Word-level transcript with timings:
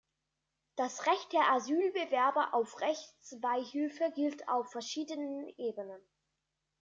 Das 0.77 1.05
Recht 1.05 1.31
der 1.31 1.53
Asylbewerber 1.53 2.55
auf 2.55 2.79
Rechtsbeihilfe 2.81 4.11
gilt 4.15 4.49
auf 4.49 4.71
verschiedenen 4.71 5.47
Ebenen. 5.59 6.01